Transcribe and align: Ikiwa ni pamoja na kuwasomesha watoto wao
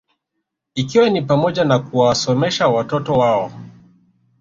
Ikiwa 0.75 1.09
ni 1.09 1.21
pamoja 1.21 1.63
na 1.63 1.79
kuwasomesha 1.79 2.67
watoto 2.67 3.13
wao 3.13 3.51